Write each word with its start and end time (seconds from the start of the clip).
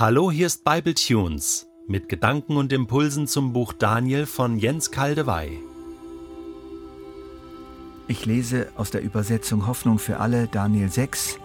Hallo, 0.00 0.30
hier 0.30 0.46
ist 0.46 0.62
Bible 0.62 0.94
Tunes 0.94 1.66
mit 1.88 2.08
Gedanken 2.08 2.56
und 2.56 2.72
Impulsen 2.72 3.26
zum 3.26 3.52
Buch 3.52 3.72
Daniel 3.72 4.26
von 4.26 4.56
Jens 4.56 4.92
Kaldewey. 4.92 5.58
Ich 8.06 8.24
lese 8.24 8.68
aus 8.76 8.92
der 8.92 9.02
Übersetzung 9.02 9.66
Hoffnung 9.66 9.98
für 9.98 10.20
alle 10.20 10.46
Daniel 10.46 10.88
6, 10.88 11.40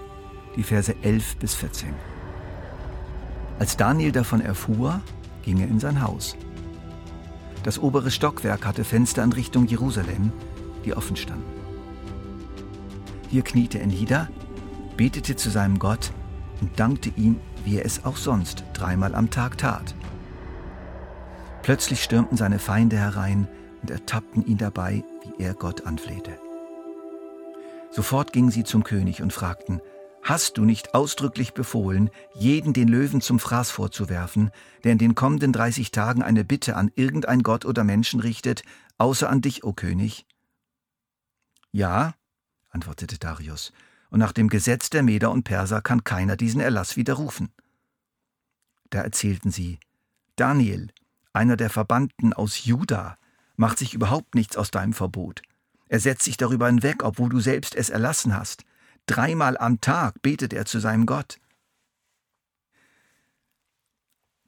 die 0.56 0.62
Verse 0.62 0.94
11 1.02 1.38
bis 1.38 1.56
14. 1.56 1.96
Als 3.58 3.76
Daniel 3.76 4.12
davon 4.12 4.40
erfuhr, 4.40 5.02
ging 5.42 5.60
er 5.60 5.68
in 5.68 5.80
sein 5.80 6.04
Haus. 6.04 6.38
Das 7.64 7.82
obere 7.82 8.12
Stockwerk 8.12 8.68
hatte 8.68 8.84
Fenster 8.84 9.24
in 9.24 9.34
Richtung 9.34 9.66
Jerusalem, 9.66 10.32
die 10.86 10.94
offen 10.94 11.16
standen. 11.16 11.60
Hier 13.32 13.42
kniete 13.42 13.80
er 13.80 13.88
nieder, 13.88 14.30
betete 14.96 15.36
zu 15.36 15.50
seinem 15.50 15.80
Gott 15.80 16.12
und 16.62 16.80
dankte 16.80 17.12
ihm, 17.18 17.40
wie 17.64 17.78
er 17.78 17.86
es 17.86 18.06
auch 18.06 18.18
sonst 18.18 18.64
dreimal 18.74 19.16
am 19.16 19.30
Tag 19.30 19.58
tat. 19.58 19.96
Plötzlich 21.62 22.04
stürmten 22.04 22.38
seine 22.38 22.60
Feinde 22.60 22.98
herein 22.98 23.48
und 23.82 23.92
ertappten 23.92 24.46
ihn 24.46 24.58
dabei, 24.58 25.04
wie 25.24 25.44
er 25.44 25.54
Gott 25.54 25.86
anflehte. 25.86 26.38
Sofort 27.92 28.34
gingen 28.34 28.52
sie 28.52 28.64
zum 28.64 28.84
König 28.84 29.22
und 29.22 29.34
fragten, 29.34 29.82
Hast 30.24 30.58
du 30.58 30.64
nicht 30.64 30.96
ausdrücklich 30.96 31.54
befohlen, 31.54 32.10
jeden 32.34 32.72
den 32.72 32.88
Löwen 32.88 33.20
zum 33.20 33.40
Fraß 33.40 33.72
vorzuwerfen, 33.72 34.52
der 34.86 34.94
in 34.94 34.98
den 34.98 35.16
kommenden 35.16 35.52
30 35.52 35.92
Tagen 35.92 36.24
eine 36.24 36.46
Bitte 36.46 36.78
an 36.78 36.92
irgendein 36.96 37.44
Gott 37.44 37.66
oder 37.66 37.84
Menschen 37.84 38.22
richtet, 38.22 38.64
außer 38.98 39.30
an 39.30 39.42
dich, 39.42 39.66
o 39.66 39.74
König? 39.74 40.26
Ja, 41.74 42.14
antwortete 42.70 43.20
Darius, 43.20 43.74
und 44.14 44.20
nach 44.20 44.32
dem 44.32 44.48
Gesetz 44.48 44.92
der 44.92 45.02
Meder 45.02 45.32
und 45.32 45.42
Perser 45.42 45.82
kann 45.82 46.04
keiner 46.04 46.38
diesen 46.38 46.62
Erlass 46.62 46.98
widerrufen. 46.98 47.52
Da 48.92 49.02
erzählten 49.02 49.50
sie, 49.50 49.80
Daniel, 50.36 50.92
einer 51.34 51.58
der 51.58 51.72
Verbannten 51.72 52.32
aus 52.32 52.64
Juda, 52.64 53.18
macht 53.56 53.80
sich 53.80 53.96
überhaupt 53.96 54.36
nichts 54.36 54.56
aus 54.56 54.70
deinem 54.70 54.94
Verbot. 54.94 55.42
Er 55.88 56.00
setzt 56.00 56.26
sich 56.26 56.38
darüber 56.38 56.68
hinweg, 56.68 57.04
obwohl 57.04 57.30
du 57.30 57.40
selbst 57.40 57.74
es 57.74 57.90
erlassen 57.90 58.36
hast. 58.36 58.66
Dreimal 59.08 59.58
am 59.58 59.82
Tag 59.82 60.22
betet 60.22 60.54
er 60.54 60.66
zu 60.66 60.78
seinem 60.78 61.08
Gott. 61.08 61.40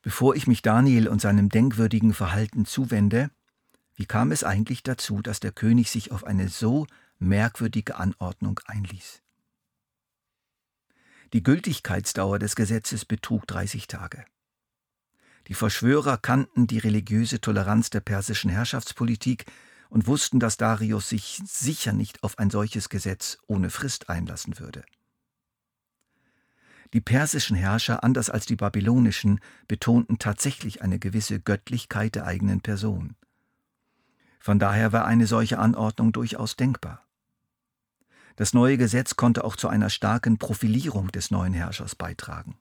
Bevor 0.04 0.36
ich 0.36 0.46
mich 0.46 0.62
Daniel 0.62 1.08
und 1.08 1.22
seinem 1.22 1.50
denkwürdigen 1.50 2.14
Verhalten 2.14 2.66
zuwende, 2.66 3.32
wie 3.96 4.06
kam 4.06 4.32
es 4.32 4.44
eigentlich 4.44 4.84
dazu, 4.84 5.24
dass 5.24 5.40
der 5.40 5.52
König 5.52 5.90
sich 5.90 6.12
auf 6.12 6.24
eine 6.24 6.50
so 6.50 6.86
merkwürdige 7.18 7.96
Anordnung 7.96 8.60
einließ? 8.68 9.25
Die 11.34 11.44
Gültigkeitsdauer 11.44 12.40
des 12.40 12.56
Gesetzes 12.56 13.06
betrug 13.06 13.48
30 13.48 13.88
Tage. 13.88 14.26
Die 15.48 15.54
Verschwörer 15.54 16.18
kannten 16.18 16.68
die 16.68 16.80
religiöse 16.80 17.40
Toleranz 17.40 17.90
der 17.90 18.00
persischen 18.00 18.50
Herrschaftspolitik 18.50 19.46
und 19.90 20.08
wussten, 20.08 20.40
dass 20.40 20.58
Darius 20.58 21.10
sich 21.10 21.42
sicher 21.46 21.94
nicht 21.94 22.24
auf 22.24 22.40
ein 22.40 22.50
solches 22.50 22.90
Gesetz 22.90 23.38
ohne 23.48 23.70
Frist 23.70 24.10
einlassen 24.10 24.60
würde. 24.60 24.84
Die 26.94 27.02
persischen 27.02 27.56
Herrscher, 27.56 28.04
anders 28.04 28.30
als 28.30 28.46
die 28.46 28.56
babylonischen, 28.56 29.40
betonten 29.68 30.18
tatsächlich 30.18 30.82
eine 30.82 31.00
gewisse 31.00 31.40
Göttlichkeit 31.40 32.16
der 32.16 32.26
eigenen 32.26 32.62
Person. 32.62 33.16
Von 34.40 34.60
daher 34.60 34.92
war 34.92 35.06
eine 35.06 35.28
solche 35.28 35.60
Anordnung 35.60 36.12
durchaus 36.12 36.56
denkbar. 36.56 37.05
Das 38.36 38.54
neue 38.54 38.78
Gesetz 38.78 39.16
konnte 39.16 39.44
auch 39.44 39.56
zu 39.56 39.70
einer 39.70 39.90
starken 39.90 40.38
Profilierung 40.38 41.10
des 41.10 41.32
neuen 41.32 41.54
Herrschers 41.54 41.96
beitragen. 41.96 42.58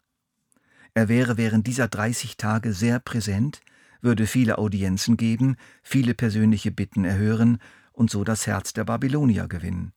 Er 0.94 1.08
wäre 1.08 1.36
während 1.36 1.66
dieser 1.66 1.88
30 1.88 2.36
Tage 2.36 2.72
sehr 2.72 3.00
präsent, 3.00 3.60
würde 4.00 4.26
viele 4.26 4.58
Audienzen 4.58 5.16
geben, 5.16 5.56
viele 5.82 6.14
persönliche 6.14 6.70
Bitten 6.70 7.04
erhören 7.04 7.58
und 7.92 8.10
so 8.10 8.22
das 8.22 8.46
Herz 8.46 8.72
der 8.72 8.84
Babylonier 8.84 9.48
gewinnen. 9.48 9.92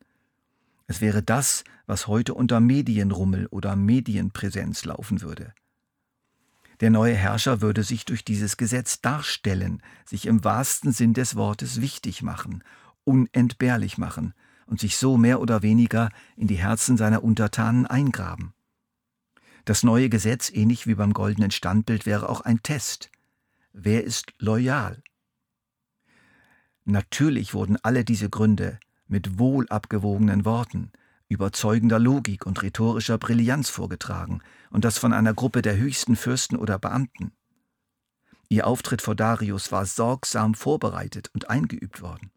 Es 0.88 1.02
wäre 1.02 1.22
das, 1.22 1.64
was 1.86 2.08
heute 2.08 2.34
unter 2.34 2.60
Medienrummel 2.60 3.46
oder 3.48 3.76
Medienpräsenz 3.76 4.86
laufen 4.86 5.22
würde. 5.22 5.54
Der 6.80 6.90
neue 6.90 7.16
Herrscher 7.16 7.62
würde 7.62 7.84
sich 7.84 8.06
durch 8.06 8.24
dieses 8.24 8.58
Gesetz 8.58 9.02
darstellen, 9.02 9.84
sich 10.06 10.26
im 10.26 10.44
wahrsten 10.44 10.92
Sinn 10.92 11.14
des 11.14 11.36
Wortes 11.36 11.82
wichtig 11.82 12.24
machen, 12.24 12.64
unentbehrlich 13.04 13.98
machen 13.98 14.34
und 14.68 14.80
sich 14.80 14.98
so 14.98 15.18
mehr 15.18 15.42
oder 15.42 15.64
weniger 15.64 16.10
in 16.36 16.48
die 16.48 16.56
Herzen 16.56 16.98
seiner 16.98 17.24
Untertanen 17.24 17.88
eingraben. 17.88 18.54
Das 19.66 19.84
neue 19.84 20.10
Gesetz, 20.10 20.50
ähnlich 20.50 20.88
wie 20.88 20.96
beim 20.96 21.14
goldenen 21.14 21.52
Standbild, 21.52 22.06
wäre 22.06 22.30
auch 22.30 22.42
ein 22.42 22.62
Test. 22.64 23.10
Wer 23.74 24.04
ist 24.04 24.34
loyal? 24.40 25.04
Natürlich 26.86 27.54
wurden 27.54 27.78
alle 27.84 28.06
diese 28.06 28.30
Gründe 28.30 28.80
mit 29.08 29.40
wohl 29.40 29.68
abgewogenen 29.68 30.46
Worten, 30.46 30.92
überzeugender 31.28 32.00
Logik 32.00 32.46
und 32.46 32.62
rhetorischer 32.62 33.18
Brillanz 33.18 33.70
vorgetragen, 33.70 34.42
und 34.70 34.86
das 34.86 34.98
von 34.98 35.12
einer 35.14 35.34
Gruppe 35.34 35.62
der 35.62 35.78
höchsten 35.78 36.16
Fürsten 36.16 36.56
oder 36.56 36.80
Beamten. 36.80 37.34
Ihr 38.50 38.66
Auftritt 38.66 39.02
vor 39.02 39.16
Darius 39.16 39.72
war 39.72 39.86
sorgsam 39.86 40.54
vorbereitet 40.54 41.30
und 41.34 41.50
eingeübt 41.50 42.02
worden. 42.02 42.32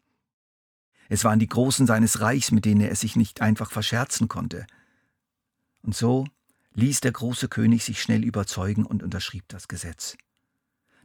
Es 1.11 1.25
waren 1.25 1.39
die 1.39 1.49
Großen 1.49 1.87
seines 1.87 2.21
Reichs, 2.21 2.51
mit 2.51 2.63
denen 2.63 2.79
er 2.79 2.95
sich 2.95 3.17
nicht 3.17 3.41
einfach 3.41 3.69
verscherzen 3.69 4.29
konnte. 4.29 4.65
Und 5.81 5.93
so 5.93 6.25
ließ 6.73 7.01
der 7.01 7.11
große 7.11 7.49
König 7.49 7.83
sich 7.83 8.01
schnell 8.01 8.23
überzeugen 8.23 8.85
und 8.85 9.03
unterschrieb 9.03 9.43
das 9.49 9.67
Gesetz. 9.67 10.15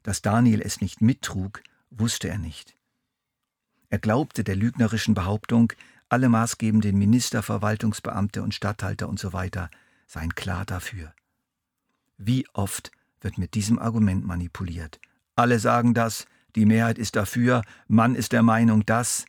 Dass 0.05 0.23
Daniel 0.23 0.63
es 0.63 0.81
nicht 0.81 1.01
mittrug, 1.01 1.61
wusste 1.91 2.29
er 2.29 2.39
nicht. 2.39 2.77
Er 3.89 3.99
glaubte 3.99 4.45
der 4.45 4.55
lügnerischen 4.55 5.15
Behauptung, 5.15 5.73
alle 6.09 6.29
maßgebenden 6.29 6.97
Minister, 6.97 7.43
Verwaltungsbeamte 7.43 8.45
und 8.45 8.55
Statthalter 8.55 9.09
usw. 9.09 9.51
So 9.53 9.69
seien 10.07 10.37
klar 10.37 10.65
dafür. 10.65 11.13
Wie 12.17 12.47
oft 12.53 12.93
wird 13.23 13.39
mit 13.39 13.55
diesem 13.55 13.81
Argument 13.81 14.25
manipuliert? 14.25 15.01
Alle 15.35 15.59
sagen 15.59 15.95
das, 15.95 16.27
die 16.55 16.65
Mehrheit 16.65 16.97
ist 16.97 17.17
dafür, 17.17 17.63
Mann 17.89 18.15
ist 18.15 18.31
der 18.31 18.45
Meinung 18.45 18.87
das. 18.87 19.25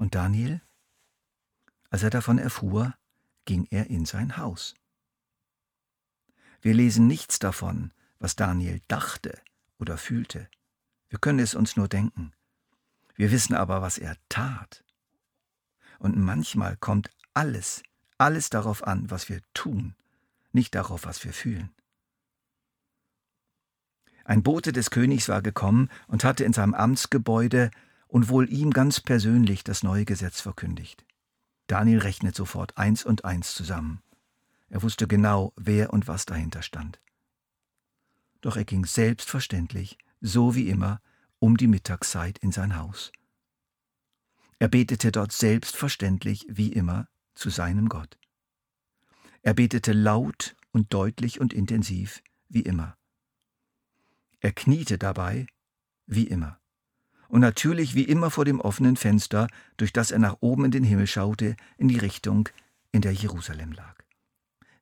Und 0.00 0.14
Daniel? 0.14 0.62
Als 1.90 2.02
er 2.02 2.08
davon 2.08 2.38
erfuhr, 2.38 2.94
ging 3.44 3.66
er 3.70 3.90
in 3.90 4.06
sein 4.06 4.38
Haus. 4.38 4.74
Wir 6.62 6.72
lesen 6.72 7.06
nichts 7.06 7.38
davon, 7.38 7.92
was 8.18 8.34
Daniel 8.34 8.80
dachte 8.88 9.38
oder 9.78 9.98
fühlte. 9.98 10.48
Wir 11.10 11.18
können 11.18 11.38
es 11.38 11.54
uns 11.54 11.76
nur 11.76 11.86
denken. 11.86 12.32
Wir 13.14 13.30
wissen 13.30 13.54
aber, 13.54 13.82
was 13.82 13.98
er 13.98 14.16
tat. 14.30 14.84
Und 15.98 16.16
manchmal 16.16 16.78
kommt 16.78 17.10
alles, 17.34 17.82
alles 18.16 18.48
darauf 18.48 18.86
an, 18.86 19.10
was 19.10 19.28
wir 19.28 19.42
tun, 19.52 19.94
nicht 20.52 20.74
darauf, 20.74 21.04
was 21.04 21.22
wir 21.24 21.34
fühlen. 21.34 21.74
Ein 24.24 24.42
Bote 24.42 24.72
des 24.72 24.90
Königs 24.90 25.28
war 25.28 25.42
gekommen 25.42 25.90
und 26.06 26.24
hatte 26.24 26.44
in 26.44 26.54
seinem 26.54 26.72
Amtsgebäude 26.72 27.70
und 28.10 28.28
wohl 28.28 28.52
ihm 28.52 28.72
ganz 28.72 29.00
persönlich 29.00 29.64
das 29.64 29.82
neue 29.82 30.04
Gesetz 30.04 30.40
verkündigt. 30.40 31.06
Daniel 31.68 32.00
rechnet 32.00 32.34
sofort 32.34 32.76
eins 32.76 33.04
und 33.04 33.24
eins 33.24 33.54
zusammen. 33.54 34.02
Er 34.68 34.82
wusste 34.82 35.06
genau, 35.06 35.52
wer 35.56 35.92
und 35.92 36.08
was 36.08 36.26
dahinter 36.26 36.62
stand. 36.62 37.00
Doch 38.40 38.56
er 38.56 38.64
ging 38.64 38.84
selbstverständlich, 38.84 39.96
so 40.20 40.54
wie 40.54 40.68
immer, 40.68 41.00
um 41.38 41.56
die 41.56 41.68
Mittagszeit 41.68 42.38
in 42.38 42.50
sein 42.50 42.76
Haus. 42.76 43.12
Er 44.58 44.68
betete 44.68 45.12
dort 45.12 45.32
selbstverständlich, 45.32 46.46
wie 46.48 46.72
immer, 46.72 47.08
zu 47.34 47.48
seinem 47.48 47.88
Gott. 47.88 48.18
Er 49.42 49.54
betete 49.54 49.92
laut 49.92 50.56
und 50.72 50.92
deutlich 50.92 51.40
und 51.40 51.52
intensiv, 51.52 52.22
wie 52.48 52.62
immer. 52.62 52.96
Er 54.40 54.52
kniete 54.52 54.98
dabei, 54.98 55.46
wie 56.06 56.24
immer 56.24 56.59
und 57.30 57.40
natürlich 57.40 57.94
wie 57.94 58.02
immer 58.02 58.30
vor 58.30 58.44
dem 58.44 58.60
offenen 58.60 58.96
Fenster, 58.96 59.46
durch 59.76 59.92
das 59.92 60.10
er 60.10 60.18
nach 60.18 60.38
oben 60.40 60.64
in 60.64 60.72
den 60.72 60.84
Himmel 60.84 61.06
schaute, 61.06 61.56
in 61.78 61.86
die 61.86 61.98
Richtung, 61.98 62.48
in 62.90 63.02
der 63.02 63.12
Jerusalem 63.12 63.72
lag. 63.72 63.94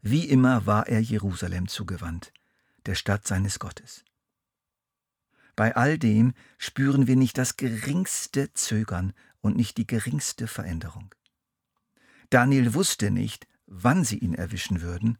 Wie 0.00 0.24
immer 0.24 0.64
war 0.64 0.88
er 0.88 1.00
Jerusalem 1.00 1.68
zugewandt, 1.68 2.32
der 2.86 2.94
Stadt 2.94 3.26
seines 3.26 3.58
Gottes. 3.58 4.02
Bei 5.56 5.76
all 5.76 5.98
dem 5.98 6.32
spüren 6.56 7.06
wir 7.06 7.16
nicht 7.16 7.36
das 7.36 7.58
geringste 7.58 8.52
Zögern 8.54 9.12
und 9.42 9.56
nicht 9.56 9.76
die 9.76 9.86
geringste 9.86 10.46
Veränderung. 10.46 11.14
Daniel 12.30 12.72
wusste 12.72 13.10
nicht, 13.10 13.46
wann 13.66 14.04
sie 14.04 14.18
ihn 14.18 14.34
erwischen 14.34 14.80
würden, 14.80 15.18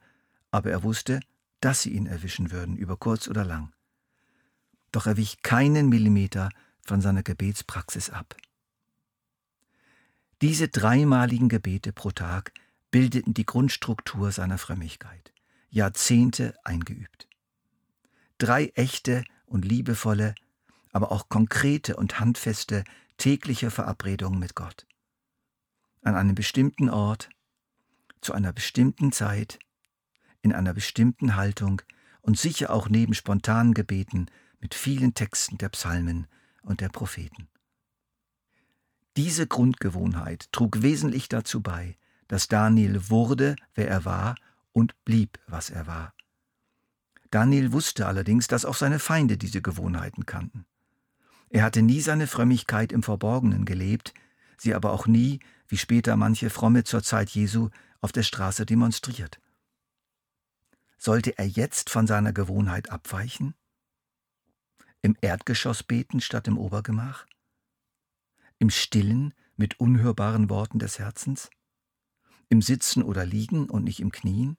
aber 0.51 0.71
er 0.71 0.83
wusste, 0.83 1.21
dass 1.61 1.83
sie 1.83 1.91
ihn 1.91 2.07
erwischen 2.07 2.53
würden, 2.53 2.77
über 2.77 2.97
kurz 2.97 3.29
oder 3.29 3.45
lang. 3.45 3.75
Doch 4.93 5.07
er 5.07 5.19
wich 5.19 5.43
keinen 5.43 5.91
Millimeter 5.91 6.49
von 6.89 7.01
seiner 7.01 7.23
Gebetspraxis 7.23 8.11
ab. 8.11 8.37
Diese 10.41 10.69
dreimaligen 10.69 11.49
Gebete 11.49 11.93
pro 11.93 12.11
Tag 12.11 12.53
bildeten 12.91 13.35
die 13.35 13.45
Grundstruktur 13.45 14.33
seiner 14.33 14.59
Frömmigkeit. 14.59 15.33
Jahrzehnte 15.71 16.55
eingeübt. 16.65 17.29
Drei 18.39 18.69
echte 18.75 19.25
und 19.47 19.65
liebevolle, 19.65 20.35
aber 20.93 21.13
auch 21.13 21.29
konkrete 21.29 21.97
und 21.97 22.21
handfeste 22.21 22.85
tägliche 23.19 23.71
Verabredungen 23.71 24.39
mit 24.39 24.55
Gott. 24.55 24.87
An 26.03 26.15
einem 26.15 26.35
bestimmten 26.35 26.89
Ort, 26.89 27.29
zu 28.21 28.33
einer 28.33 28.53
bestimmten 28.53 29.13
Zeit, 29.13 29.59
in 30.41 30.55
einer 30.55 30.73
bestimmten 30.73 31.37
Haltung 31.37 31.83
und 32.23 32.39
sicher 32.39 32.71
auch 32.71 32.89
neben 32.89 33.13
spontanen 33.13 33.75
Gebeten 33.75 34.27
mit 34.61 34.75
vielen 34.75 35.15
Texten 35.15 35.59
der 35.59 35.69
Psalmen 35.69 36.27
und 36.69 36.81
der 36.81 36.89
Propheten. 36.89 37.49
Diese 39.17 39.47
Grundgewohnheit 39.47 40.53
trug 40.53 40.83
wesentlich 40.83 41.29
dazu 41.29 41.61
bei, 41.61 41.97
dass 42.29 42.47
Daniel 42.47 43.09
wurde, 43.09 43.57
wer 43.75 43.89
er 43.89 44.05
war, 44.05 44.37
und 44.73 44.95
blieb, 45.05 45.41
was 45.47 45.71
er 45.71 45.87
war. 45.87 46.15
Daniel 47.31 47.73
wusste 47.73 48.07
allerdings, 48.07 48.47
dass 48.47 48.65
auch 48.65 48.77
seine 48.77 48.99
Feinde 48.99 49.37
diese 49.37 49.61
Gewohnheiten 49.61 50.25
kannten. 50.25 50.67
Er 51.51 51.63
hatte 51.63 51.83
nie 51.83 52.01
seine 52.01 52.27
Frömmigkeit 52.27 52.93
im 52.93 53.03
Verborgenen 53.03 53.65
gelebt, 53.65 54.15
sie 54.57 54.75
aber 54.75 54.93
auch 54.93 55.07
nie, 55.07 55.41
wie 55.67 55.79
später 55.79 56.17
manche 56.17 56.51
Fromme 56.51 56.85
zur 56.85 57.03
Zeit 57.03 57.31
Jesu, 57.31 57.71
auf 58.01 58.13
der 58.13 58.23
Straße 58.23 58.67
demonstriert. 58.67 59.41
Sollte 60.99 61.39
er 61.39 61.47
jetzt 61.47 61.91
von 61.91 62.07
seiner 62.07 62.33
Gewohnheit 62.33 62.91
abweichen? 62.91 63.55
Im 65.01 65.17
Erdgeschoss 65.21 65.85
beten 65.85 66.21
statt 66.21 66.49
im 66.49 66.59
Obergemach? 66.59 67.27
Im 68.59 68.69
Stillen 68.69 69.33
mit 69.57 69.79
unhörbaren 69.79 70.51
Worten 70.51 70.81
des 70.81 70.99
Herzens? 70.99 71.51
Im 72.49 72.63
Sitzen 72.63 73.05
oder 73.05 73.25
Liegen 73.25 73.71
und 73.71 73.85
nicht 73.85 74.01
im 74.01 74.11
Knien? 74.11 74.57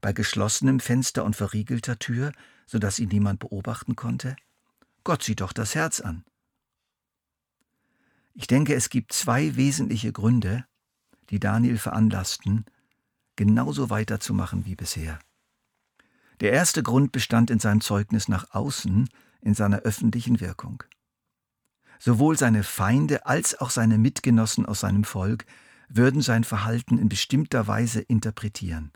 Bei 0.00 0.12
geschlossenem 0.12 0.80
Fenster 0.80 1.24
und 1.24 1.36
verriegelter 1.36 1.98
Tür, 1.98 2.32
so 2.66 2.78
dass 2.80 2.98
ihn 2.98 3.10
niemand 3.10 3.38
beobachten 3.38 3.94
konnte? 3.94 4.34
Gott 5.04 5.22
sieht 5.22 5.40
doch 5.40 5.52
das 5.52 5.76
Herz 5.76 6.00
an. 6.00 6.24
Ich 8.34 8.48
denke, 8.48 8.74
es 8.74 8.88
gibt 8.90 9.12
zwei 9.12 9.54
wesentliche 9.54 10.12
Gründe, 10.12 10.64
die 11.30 11.38
Daniel 11.38 11.78
veranlassten, 11.78 12.64
genauso 13.36 13.90
weiterzumachen 13.90 14.66
wie 14.66 14.74
bisher. 14.74 15.20
Der 16.40 16.52
erste 16.52 16.82
Grund 16.82 17.12
bestand 17.12 17.50
in 17.50 17.58
seinem 17.58 17.82
Zeugnis 17.82 18.28
nach 18.28 18.54
außen, 18.54 19.08
in 19.42 19.54
seiner 19.54 19.80
öffentlichen 19.80 20.40
Wirkung. 20.40 20.82
Sowohl 21.98 22.38
seine 22.38 22.62
Feinde 22.62 23.26
als 23.26 23.60
auch 23.60 23.68
seine 23.68 23.98
Mitgenossen 23.98 24.64
aus 24.64 24.80
seinem 24.80 25.04
Volk 25.04 25.44
würden 25.88 26.22
sein 26.22 26.44
Verhalten 26.44 26.98
in 26.98 27.10
bestimmter 27.10 27.66
Weise 27.66 28.00
interpretieren, 28.00 28.92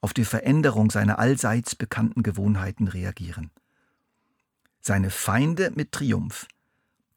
auf 0.00 0.12
die 0.12 0.24
Veränderung 0.24 0.90
seiner 0.90 1.18
allseits 1.20 1.76
bekannten 1.76 2.24
Gewohnheiten 2.24 2.88
reagieren. 2.88 3.50
Seine 4.80 5.10
Feinde 5.10 5.70
mit 5.74 5.92
Triumph. 5.92 6.48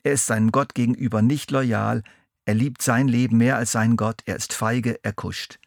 Er 0.04 0.14
ist 0.14 0.28
seinem 0.28 0.52
Gott 0.52 0.76
gegenüber 0.76 1.22
nicht 1.22 1.50
loyal, 1.52 2.04
er 2.46 2.54
liebt 2.54 2.82
sein 2.82 3.08
Leben 3.08 3.38
mehr 3.38 3.58
als 3.58 3.72
seinen 3.72 3.98
Gott, 3.98 4.22
er 4.26 4.36
ist 4.36 4.54
feige, 4.54 5.00
er 5.04 5.14
kuscht. 5.14 5.60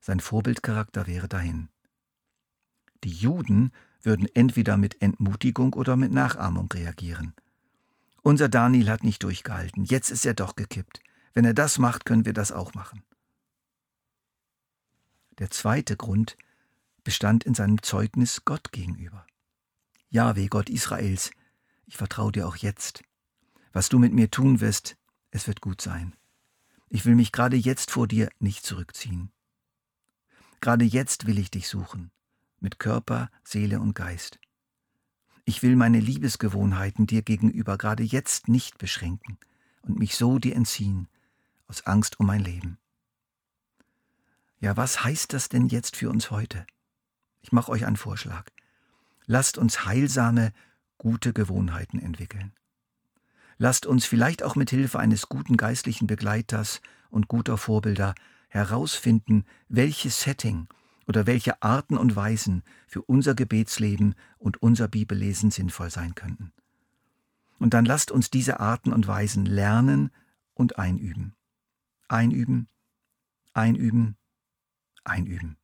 Sein 0.00 0.20
Vorbildcharakter 0.20 1.06
wäre 1.06 1.28
dahin. 1.28 1.68
Die 3.04 3.12
Juden 3.12 3.72
würden 4.02 4.28
entweder 4.34 4.76
mit 4.76 5.02
Entmutigung 5.02 5.74
oder 5.74 5.96
mit 5.96 6.12
Nachahmung 6.12 6.70
reagieren. 6.72 7.34
Unser 8.22 8.48
Daniel 8.48 8.90
hat 8.90 9.04
nicht 9.04 9.22
durchgehalten, 9.22 9.84
jetzt 9.84 10.10
ist 10.10 10.26
er 10.26 10.34
doch 10.34 10.56
gekippt. 10.56 11.00
Wenn 11.34 11.44
er 11.44 11.54
das 11.54 11.78
macht, 11.78 12.04
können 12.04 12.24
wir 12.24 12.32
das 12.32 12.50
auch 12.50 12.74
machen. 12.74 13.02
Der 15.38 15.50
zweite 15.50 15.96
Grund 15.96 16.36
bestand 17.04 17.44
in 17.44 17.54
seinem 17.54 17.82
Zeugnis 17.82 18.44
Gott 18.44 18.72
gegenüber. 18.72 19.26
Jahwe, 20.08 20.48
Gott 20.48 20.70
Israels, 20.70 21.30
ich 21.84 21.96
vertraue 21.96 22.32
dir 22.32 22.48
auch 22.48 22.56
jetzt. 22.56 23.02
Was 23.72 23.88
du 23.88 23.98
mit 23.98 24.12
mir 24.12 24.30
tun 24.30 24.60
wirst, 24.60 24.96
es 25.30 25.46
wird 25.46 25.60
gut 25.60 25.80
sein. 25.80 26.16
Ich 26.88 27.04
will 27.04 27.14
mich 27.14 27.32
gerade 27.32 27.56
jetzt 27.56 27.90
vor 27.90 28.08
dir 28.08 28.30
nicht 28.38 28.64
zurückziehen. 28.64 29.30
Gerade 30.60 30.84
jetzt 30.84 31.26
will 31.26 31.38
ich 31.38 31.50
dich 31.50 31.68
suchen, 31.68 32.10
mit 32.60 32.78
Körper, 32.78 33.30
Seele 33.44 33.80
und 33.80 33.94
Geist. 33.94 34.38
Ich 35.44 35.62
will 35.62 35.76
meine 35.76 36.00
Liebesgewohnheiten 36.00 37.06
dir 37.06 37.22
gegenüber 37.22 37.78
gerade 37.78 38.02
jetzt 38.02 38.48
nicht 38.48 38.78
beschränken 38.78 39.38
und 39.82 39.98
mich 39.98 40.16
so 40.16 40.38
dir 40.38 40.56
entziehen, 40.56 41.08
aus 41.68 41.86
Angst 41.86 42.18
um 42.18 42.26
mein 42.26 42.40
Leben. 42.40 42.78
Ja, 44.60 44.76
was 44.76 45.04
heißt 45.04 45.32
das 45.32 45.48
denn 45.48 45.68
jetzt 45.68 45.96
für 45.96 46.10
uns 46.10 46.30
heute? 46.30 46.66
Ich 47.42 47.52
mache 47.52 47.70
euch 47.70 47.86
einen 47.86 47.96
Vorschlag. 47.96 48.50
Lasst 49.26 49.58
uns 49.58 49.84
heilsame, 49.84 50.52
gute 50.98 51.32
Gewohnheiten 51.32 52.00
entwickeln. 52.00 52.52
Lasst 53.58 53.86
uns 53.86 54.04
vielleicht 54.04 54.42
auch 54.42 54.56
mit 54.56 54.70
Hilfe 54.70 54.98
eines 54.98 55.28
guten 55.28 55.56
geistlichen 55.56 56.06
Begleiters 56.06 56.80
und 57.10 57.28
guter 57.28 57.56
Vorbilder 57.56 58.14
herausfinden, 58.48 59.44
welches 59.68 60.22
Setting 60.22 60.68
oder 61.06 61.26
welche 61.26 61.62
Arten 61.62 61.96
und 61.96 62.16
Weisen 62.16 62.62
für 62.86 63.02
unser 63.02 63.34
Gebetsleben 63.34 64.14
und 64.38 64.62
unser 64.62 64.88
Bibellesen 64.88 65.50
sinnvoll 65.50 65.90
sein 65.90 66.14
könnten. 66.14 66.52
Und 67.58 67.74
dann 67.74 67.84
lasst 67.84 68.10
uns 68.10 68.30
diese 68.30 68.60
Arten 68.60 68.92
und 68.92 69.06
Weisen 69.06 69.46
lernen 69.46 70.10
und 70.54 70.78
einüben. 70.78 71.34
Einüben, 72.08 72.68
einüben, 73.54 74.16
einüben. 75.04 75.56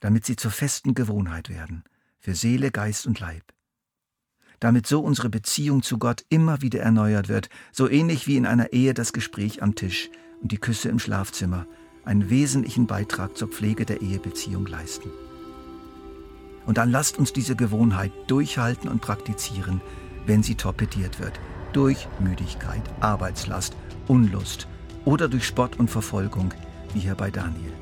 Damit 0.00 0.26
sie 0.26 0.36
zur 0.36 0.50
festen 0.50 0.94
Gewohnheit 0.94 1.48
werden, 1.48 1.82
für 2.18 2.34
Seele, 2.34 2.70
Geist 2.70 3.06
und 3.06 3.20
Leib 3.20 3.56
damit 4.60 4.86
so 4.86 5.00
unsere 5.00 5.28
Beziehung 5.28 5.82
zu 5.82 5.98
Gott 5.98 6.24
immer 6.28 6.62
wieder 6.62 6.80
erneuert 6.80 7.28
wird, 7.28 7.48
so 7.72 7.88
ähnlich 7.88 8.26
wie 8.26 8.36
in 8.36 8.46
einer 8.46 8.72
Ehe 8.72 8.94
das 8.94 9.12
Gespräch 9.12 9.62
am 9.62 9.74
Tisch 9.74 10.10
und 10.40 10.52
die 10.52 10.58
Küsse 10.58 10.88
im 10.88 10.98
Schlafzimmer 10.98 11.66
einen 12.06 12.30
wesentlichen 12.30 12.86
Beitrag 12.86 13.36
zur 13.36 13.48
Pflege 13.48 13.84
der 13.84 14.00
Ehebeziehung 14.00 14.66
leisten. 14.66 15.10
Und 16.64 16.78
dann 16.78 16.90
lasst 16.90 17.18
uns 17.18 17.32
diese 17.32 17.56
Gewohnheit 17.56 18.12
durchhalten 18.28 18.88
und 18.88 19.02
praktizieren, 19.02 19.80
wenn 20.24 20.42
sie 20.42 20.54
torpediert 20.54 21.20
wird, 21.20 21.38
durch 21.72 22.08
Müdigkeit, 22.20 22.82
Arbeitslast, 23.00 23.76
Unlust 24.06 24.66
oder 25.04 25.28
durch 25.28 25.46
Spott 25.46 25.78
und 25.78 25.90
Verfolgung, 25.90 26.54
wie 26.94 27.00
hier 27.00 27.14
bei 27.16 27.30
Daniel, 27.30 27.72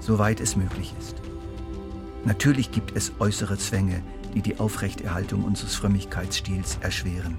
soweit 0.00 0.40
es 0.40 0.54
möglich 0.54 0.94
ist. 0.98 1.16
Natürlich 2.24 2.70
gibt 2.70 2.94
es 2.96 3.12
äußere 3.18 3.56
Zwänge, 3.56 4.02
die 4.34 4.42
die 4.42 4.60
Aufrechterhaltung 4.60 5.44
unseres 5.44 5.74
Frömmigkeitsstils 5.74 6.78
erschweren. 6.82 7.36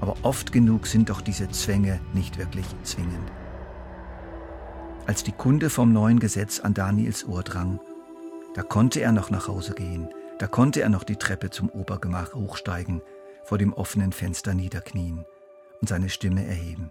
Aber 0.00 0.16
oft 0.22 0.52
genug 0.52 0.86
sind 0.86 1.08
doch 1.08 1.22
diese 1.22 1.48
Zwänge 1.50 2.00
nicht 2.12 2.38
wirklich 2.38 2.66
zwingend. 2.82 3.32
Als 5.04 5.24
die 5.24 5.32
Kunde 5.32 5.68
vom 5.68 5.92
neuen 5.92 6.20
Gesetz 6.20 6.60
an 6.60 6.74
Daniels 6.74 7.26
Ohr 7.26 7.42
drang, 7.42 7.80
da 8.54 8.62
konnte 8.62 9.00
er 9.00 9.10
noch 9.10 9.30
nach 9.30 9.48
Hause 9.48 9.74
gehen, 9.74 10.08
da 10.38 10.46
konnte 10.46 10.80
er 10.80 10.88
noch 10.88 11.02
die 11.02 11.16
Treppe 11.16 11.50
zum 11.50 11.68
Obergemach 11.68 12.34
hochsteigen, 12.34 13.02
vor 13.44 13.58
dem 13.58 13.72
offenen 13.72 14.12
Fenster 14.12 14.54
niederknien 14.54 15.24
und 15.80 15.88
seine 15.88 16.08
Stimme 16.08 16.46
erheben. 16.46 16.90